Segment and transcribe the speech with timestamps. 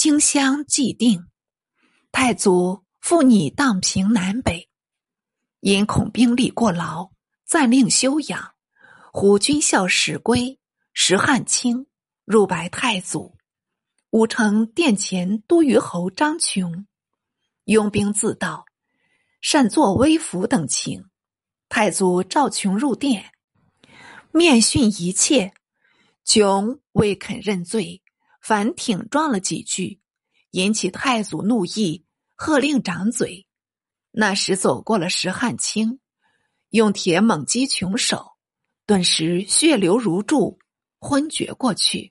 [0.00, 1.26] 荆襄既定，
[2.10, 4.70] 太祖复拟荡平南北，
[5.60, 7.10] 因恐兵力过劳，
[7.44, 8.54] 暂令休养。
[9.12, 10.58] 胡军校使归
[10.94, 11.86] 石汉卿
[12.24, 13.36] 入白太祖，
[14.08, 16.86] 武城殿前都虞侯张琼
[17.64, 18.64] 拥兵自到，
[19.42, 21.10] 擅作威服等情。
[21.68, 23.32] 太祖召琼入殿，
[24.32, 25.52] 面训一切。
[26.24, 28.02] 琼未肯认罪，
[28.40, 30.00] 反挺撞了几句，
[30.50, 32.04] 引起太祖怒意，
[32.34, 33.46] 喝令掌嘴。
[34.10, 36.00] 那时走过了石汉卿，
[36.70, 38.32] 用铁猛击穷手，
[38.86, 40.58] 顿时血流如注，
[40.98, 42.10] 昏厥过去。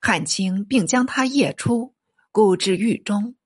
[0.00, 1.94] 汉卿并将他夜出，
[2.32, 3.36] 固置狱中。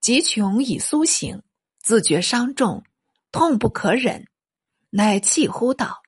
[0.00, 1.42] 吉琼已苏醒，
[1.80, 2.84] 自觉伤重，
[3.30, 4.28] 痛不可忍，
[4.90, 6.02] 乃泣呼道：“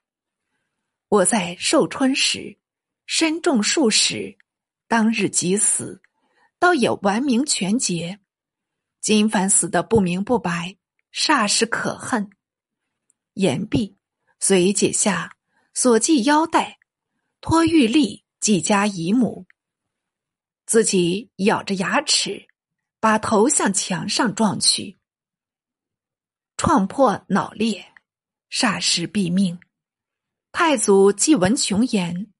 [1.08, 2.58] 我在寿春时。”
[3.06, 4.38] 身中数十，
[4.86, 6.02] 当日即死，
[6.58, 8.20] 倒也完名全节。
[9.00, 10.76] 今凡死的不明不白，
[11.12, 12.30] 煞是可恨。
[13.34, 13.96] 言毕，
[14.38, 15.36] 遂解下
[15.72, 16.78] 所系腰带，
[17.40, 19.46] 托玉立，系家姨母，
[20.66, 22.46] 自己咬着牙齿，
[23.00, 24.98] 把头向墙上撞去，
[26.56, 27.92] 撞破脑裂，
[28.50, 29.58] 霎时毙命。
[30.52, 32.33] 太祖既闻琼言。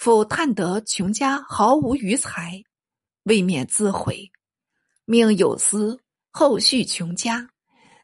[0.00, 2.64] 复探得穷家毫无余财，
[3.24, 4.32] 未免自毁，
[5.04, 7.50] 命有司后续穷家，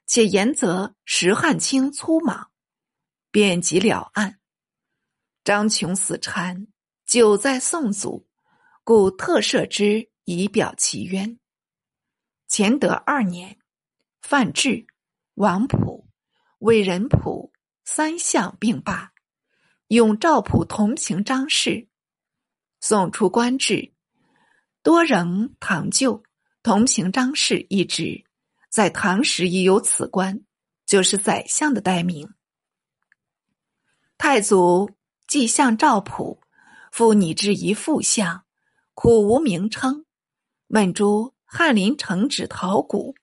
[0.07, 2.51] 且严责石汉卿粗莽，
[3.31, 4.39] 便即了案。
[5.43, 6.67] 张琼死缠，
[7.07, 8.29] 久在宋祖，
[8.85, 11.39] 故特赦之以表其冤。
[12.47, 13.59] 乾德二年，
[14.21, 14.87] 范质、
[15.37, 16.07] 王普、
[16.59, 17.55] 韦仁普
[17.87, 19.15] 三相并罢。
[19.89, 21.87] 永赵普同平张氏，
[22.81, 23.93] 送出官制，
[24.83, 26.25] 多仍唐旧
[26.65, 28.25] 同平张氏一职，
[28.69, 30.41] 在唐时已有此官，
[30.87, 32.29] 就是宰相的代名。
[34.19, 34.91] 太祖
[35.29, 36.41] 既相赵普，
[36.91, 38.45] 复拟制一副相，
[38.93, 40.05] 苦无名称。
[40.67, 43.15] 问诸翰林承旨陶谷，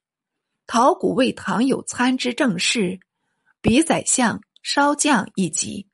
[0.66, 3.02] 陶谷为唐有参知政事，
[3.60, 5.90] 比宰相稍降一级。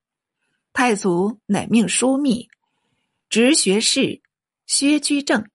[0.81, 2.47] 太祖乃命枢密、
[3.27, 4.21] 直学士
[4.65, 5.45] 薛居正、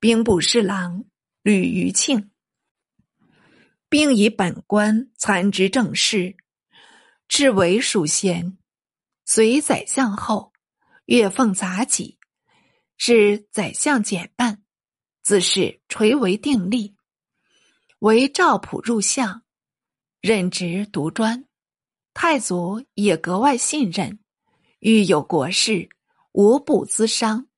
[0.00, 1.04] 兵部侍郎
[1.42, 2.30] 吕余庆，
[3.90, 6.34] 并以本官参知政事，
[7.28, 8.56] 至为属贤。
[9.26, 10.54] 随宰相后，
[11.04, 12.18] 月奉杂己，
[12.96, 14.62] 是宰相简办，
[15.22, 16.96] 自是垂为定例。
[17.98, 19.42] 为赵普入相，
[20.22, 21.44] 任职独专，
[22.14, 24.18] 太祖也格外信任。
[24.80, 25.88] 遇有国事，
[26.32, 27.48] 无不咨商。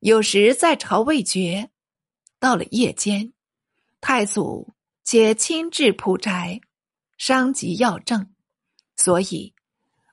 [0.00, 1.70] 有时在朝未决，
[2.40, 3.32] 到了夜间，
[4.00, 4.74] 太祖
[5.04, 6.60] 且亲至蒲宅，
[7.16, 8.34] 商及要政。
[8.96, 9.54] 所以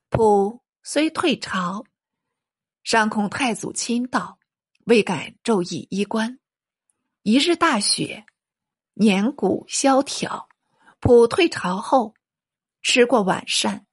[0.09, 1.83] 普虽退朝，
[2.83, 4.37] 尚恐太祖亲到，
[4.85, 6.39] 未敢昼议衣冠。
[7.23, 8.23] 一日大雪，
[8.93, 10.47] 年谷萧条，
[10.99, 12.13] 普退朝后，
[12.83, 13.87] 吃过晚膳，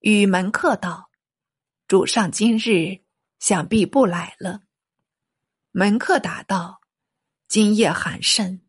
[0.00, 1.10] 与门客道。
[1.92, 3.02] 主上今日
[3.38, 4.62] 想必不来了。
[5.72, 6.80] 门客答道
[7.48, 8.62] ：“今夜寒甚，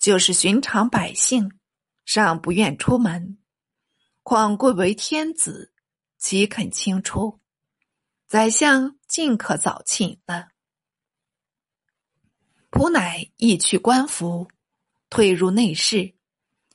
[0.00, 1.60] 就是寻常百姓，
[2.04, 3.38] 尚不愿出门。
[4.24, 5.72] 况贵为天子，
[6.18, 7.38] 岂肯轻出？
[8.26, 10.48] 宰相尽可早请了。”
[12.72, 14.50] 仆乃亦去官服，
[15.08, 16.16] 退入内室，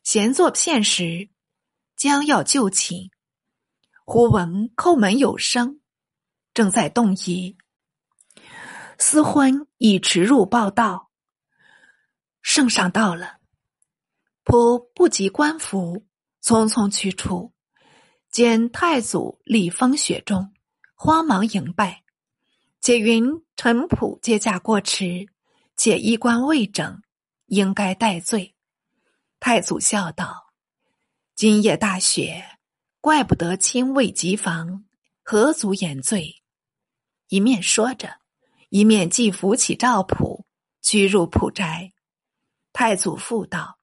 [0.04, 1.30] 闲坐片时，
[1.98, 3.12] 将要就寝，
[4.06, 5.81] 忽闻叩门有声。
[6.54, 7.56] 正在动仪，
[8.98, 11.10] 司婚已驰入报道，
[12.42, 13.38] 圣上到了。
[14.44, 16.06] 仆不及官服，
[16.44, 17.54] 匆匆去处，
[18.30, 20.52] 见太祖立风雪中，
[20.96, 22.04] 慌忙迎拜，
[22.82, 25.28] 且云臣仆接驾过迟，
[25.78, 27.02] 且衣冠未整，
[27.46, 28.56] 应该戴罪。
[29.40, 30.52] 太祖笑道
[31.34, 32.44] ：“今夜大雪，
[33.00, 34.84] 怪不得亲未及防，
[35.24, 36.41] 何足言罪？”
[37.32, 38.18] 一面说着，
[38.68, 40.46] 一面即扶起赵普，
[40.82, 41.94] 居入普宅。
[42.74, 43.80] 太祖复道：“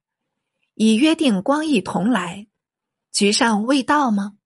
[0.76, 2.46] 已约定光义同来，
[3.10, 4.36] 局上未到吗？”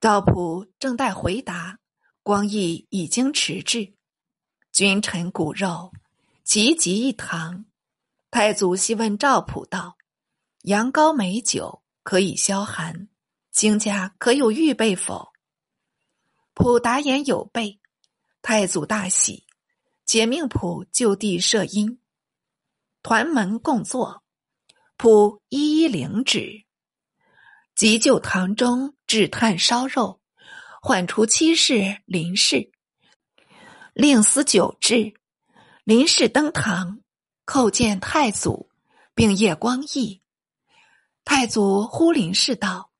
[0.00, 1.78] 赵普正待回答，
[2.24, 3.94] 光义已经迟至。
[4.72, 5.92] 君臣骨肉，
[6.42, 7.66] 急急一堂。
[8.32, 9.96] 太祖细问赵普道
[10.62, 13.06] ：“羊羔美酒可以消寒，
[13.52, 15.30] 卿家可有预备否？”
[16.54, 17.80] 普达言有备，
[18.42, 19.46] 太祖大喜，
[20.04, 21.98] 解命仆就地设因，
[23.02, 24.22] 团门共坐，
[24.96, 26.64] 普一一领旨。
[27.74, 30.20] 急救堂中置炭烧肉，
[30.82, 32.70] 唤出七事林氏，
[33.94, 35.14] 令司酒至。
[35.84, 37.00] 林氏登堂，
[37.46, 38.70] 叩见太祖，
[39.14, 40.22] 并谒光义。
[41.24, 42.92] 太祖呼林氏道：“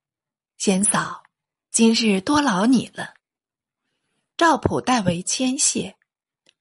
[0.57, 1.23] 贤嫂，
[1.71, 3.15] 今日多劳你了。”
[4.37, 5.97] 赵普代为牵谢。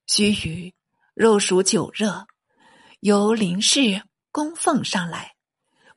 [0.06, 0.74] 须臾，
[1.14, 2.28] 肉熟酒热，
[3.00, 5.36] 由林氏供奉上来，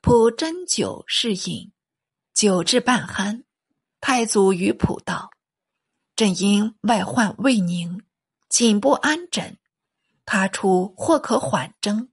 [0.00, 1.72] 普斟酒试饮。
[2.32, 3.44] 酒至半酣，
[4.00, 5.30] 太祖于普道
[6.16, 8.02] ：“朕因外患未宁，
[8.48, 9.58] 寝不安枕。
[10.24, 12.08] 他出或可缓征，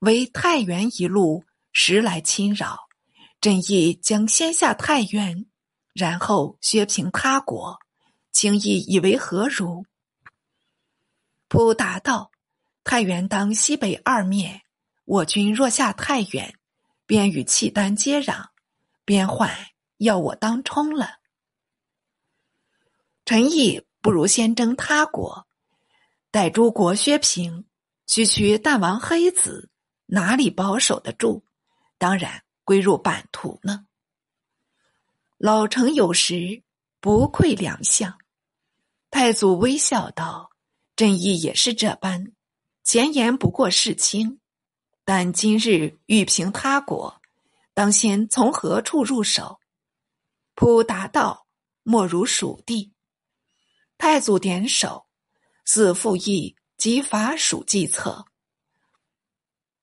[0.00, 2.88] 为太原一路时来侵扰，
[3.40, 5.46] 朕亦将先下太原，
[5.92, 7.78] 然后削平他国，
[8.34, 9.86] 请意以为何如？”
[11.48, 12.30] 普答道
[12.84, 14.60] ：“太原当西北二面，
[15.06, 16.54] 我军若下太原，
[17.06, 18.48] 便与契丹接壤。”
[19.06, 19.54] 边患
[19.98, 21.18] 要我当冲了，
[23.26, 25.46] 臣意不如先征他国，
[26.30, 27.66] 待诸国削平，
[28.06, 29.68] 区区弹王黑子
[30.06, 31.44] 哪里保守得住？
[31.98, 33.86] 当然归入版图呢。
[35.36, 36.62] 老臣有时
[36.98, 38.18] 不愧良相。
[39.16, 40.50] 太祖微笑道
[40.96, 42.32] ：“朕意也是这般，
[42.82, 44.40] 前言不过事轻，
[45.04, 47.22] 但今日欲平他国。”
[47.74, 49.60] 当先从何处入手？
[50.56, 51.46] 普答道
[51.84, 52.92] ：“莫如蜀地。”
[53.96, 55.06] 太祖点首，
[55.64, 58.26] 似复议及伐蜀计策。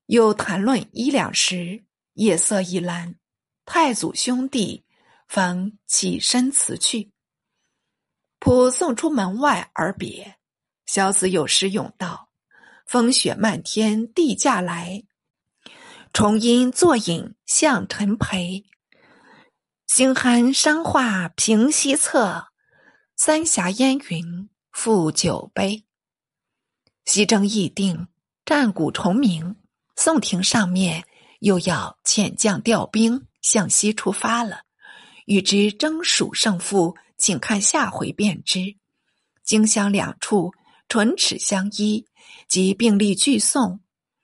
[0.08, 1.86] 又谈论一两时，
[2.16, 3.16] 夜色已阑，
[3.64, 4.84] 太祖兄弟
[5.30, 7.11] 方起身辞去。
[8.42, 10.36] 普送出门外而别。
[10.88, 12.30] 小子有诗咏道
[12.88, 15.04] ：“风雪漫天地价来。”
[16.12, 18.66] 重因坐饮向陈陪，
[19.86, 22.48] 星酣山化平西侧，
[23.16, 25.86] 三峡烟云覆酒杯。
[27.06, 28.08] 西征议定，
[28.44, 29.56] 战鼓重鸣，
[29.96, 31.06] 宋廷上面
[31.42, 34.64] 又要遣将调兵向西出发了。
[35.26, 38.78] 欲知征蜀胜负，请看下回便知。
[39.44, 40.52] 荆襄两处
[40.88, 42.08] 唇齿相依，
[42.48, 43.80] 即并力拒宋，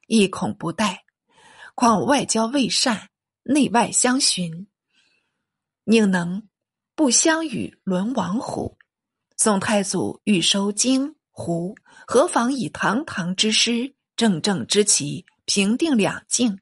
[0.08, 1.06] 亦恐不待。
[1.76, 3.10] 况外交未善，
[3.44, 4.68] 内外相寻，
[5.84, 6.50] 宁能
[6.96, 8.80] 不相与沦亡乎？
[9.38, 11.76] 宋太祖欲收荆胡，
[12.08, 16.60] 何妨以堂堂之师、正正之旗，平定两境，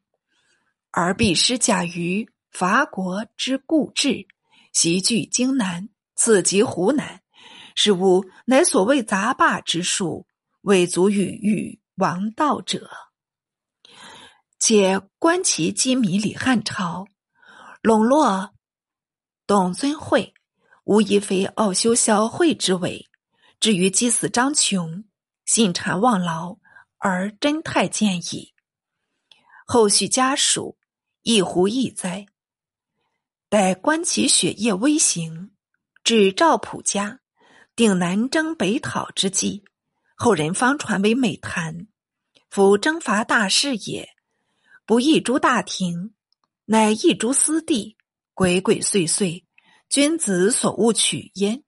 [0.92, 4.28] 而必施假于伐国之固志，
[4.74, 7.22] 袭据荆南，此即湖南，
[7.76, 10.26] 是吾乃所谓杂霸之术，
[10.62, 12.90] 未足与欲王道者。
[14.58, 17.06] 且观其机迷李汉朝，
[17.82, 18.54] 笼络
[19.46, 20.34] 董尊会，
[20.86, 23.08] 无疑非奥修小惠之伟。
[23.60, 25.06] 至于击死张琼，
[25.46, 26.58] 信谗望劳，
[26.98, 28.54] 而真太监矣。
[29.66, 30.78] 后续家属
[31.24, 32.26] 亦胡亦哉？
[33.50, 35.55] 待观其血液微行，
[36.06, 37.19] 至赵普家，
[37.75, 39.63] 定南征北讨之计，
[40.16, 41.88] 后人方传为美谈。
[42.48, 44.08] 夫征伐大事也。
[44.86, 46.13] 不义诸大庭，
[46.65, 47.98] 乃义诸私地，
[48.36, 49.46] 鬼鬼祟祟，
[49.89, 51.63] 君子所恶取焉。